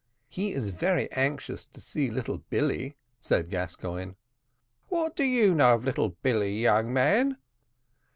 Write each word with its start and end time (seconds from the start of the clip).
"He's 0.29 0.69
very 0.69 1.11
anxious 1.11 1.67
to 1.67 1.79
see 1.79 2.09
little 2.09 2.39
Billy," 2.49 2.97
said 3.19 3.51
Gascoigne. 3.51 4.13
"What 4.89 5.15
do 5.15 5.23
you 5.23 5.53
know 5.53 5.75
of 5.75 5.85
little 5.85 6.17
Billy, 6.23 6.59
young 6.59 6.91
man?" 6.91 7.37